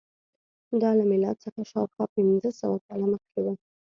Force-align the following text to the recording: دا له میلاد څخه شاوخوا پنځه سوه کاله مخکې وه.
دا 0.81 0.89
له 0.99 1.03
میلاد 1.11 1.37
څخه 1.45 1.61
شاوخوا 1.71 2.05
پنځه 2.15 2.49
سوه 2.61 2.77
کاله 2.87 3.05
مخکې 3.13 3.39
وه. 3.43 3.53